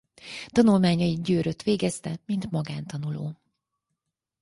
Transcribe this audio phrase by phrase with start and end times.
[0.49, 3.37] Tanulmányait Győrött végezte mint magántanuló.